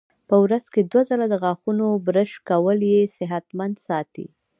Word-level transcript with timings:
په 0.29 0.35
ورځ 0.43 0.65
کې 0.73 0.81
دوه 0.91 1.03
ځله 1.09 1.25
د 1.29 1.35
غاښونو 1.43 1.87
برش 2.07 2.31
کول 2.49 2.79
یې 2.93 3.01
صحتمند 3.17 3.75
ساتي. 3.87 4.25